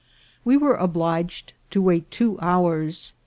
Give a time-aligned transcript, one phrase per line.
[0.43, 3.13] We were obliged to wait two hours.